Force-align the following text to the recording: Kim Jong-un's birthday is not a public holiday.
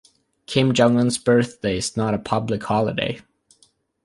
Kim 0.47 0.73
Jong-un's 0.73 1.19
birthday 1.19 1.77
is 1.77 1.95
not 1.95 2.15
a 2.15 2.17
public 2.17 2.63
holiday. 2.63 3.21